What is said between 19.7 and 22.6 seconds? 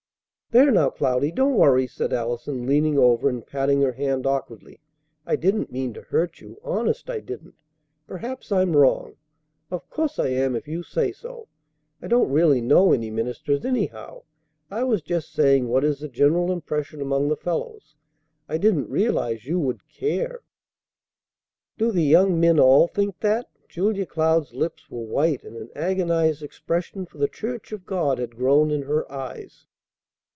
care." "Do the young men